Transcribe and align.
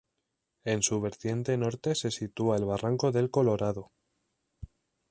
En 0.63 0.81
su 0.81 0.99
vertiente 0.99 1.55
norte 1.59 1.93
se 1.93 2.09
sitúa 2.09 2.57
el 2.57 2.65
Barranco 2.65 3.11
del 3.11 3.29
Colorado. 3.29 3.91